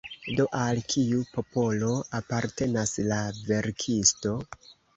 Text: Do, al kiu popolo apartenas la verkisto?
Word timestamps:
Do, 0.37 0.45
al 0.59 0.79
kiu 0.93 1.19
popolo 1.35 1.91
apartenas 2.21 2.97
la 3.13 3.21
verkisto? 3.53 4.37